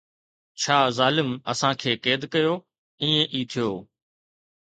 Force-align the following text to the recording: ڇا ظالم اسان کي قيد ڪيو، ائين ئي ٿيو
ڇا 0.61 0.77
ظالم 0.97 1.29
اسان 1.51 1.73
کي 1.81 1.91
قيد 2.03 2.21
ڪيو، 2.33 2.53
ائين 3.03 3.23
ئي 3.33 3.41
ٿيو 3.51 3.69